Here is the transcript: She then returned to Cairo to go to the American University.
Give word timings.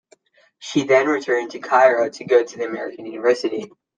She 0.57 0.81
then 0.83 1.05
returned 1.05 1.51
to 1.51 1.59
Cairo 1.59 2.09
to 2.09 2.25
go 2.25 2.43
to 2.43 2.57
the 2.57 2.65
American 2.65 3.05
University. 3.05 3.71